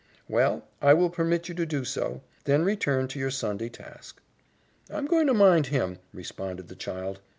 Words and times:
"Well, 0.27 0.67
I 0.81 0.95
will 0.95 1.11
permit 1.11 1.47
you 1.47 1.53
to 1.53 1.63
do 1.67 1.85
so. 1.85 2.23
Then 2.45 2.63
return 2.63 3.07
to 3.09 3.19
your 3.19 3.29
Sunday 3.29 3.69
task." 3.69 4.19
"I'm 4.89 5.05
goin' 5.05 5.27
to 5.27 5.33
mind 5.35 5.67
him," 5.67 5.99
responded 6.11 6.69
the 6.69 6.75
child. 6.75 7.19